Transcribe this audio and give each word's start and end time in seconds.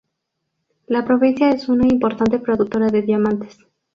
La 0.87 1.05
provincia 1.05 1.51
es 1.51 1.69
una 1.69 1.85
importante 1.87 2.39
productora 2.39 2.87
de 2.89 3.03
diamantes. 3.03 3.59